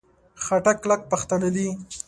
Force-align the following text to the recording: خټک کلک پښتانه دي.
خټک 0.43 0.77
کلک 0.83 1.01
پښتانه 1.11 1.49
دي. 1.55 1.67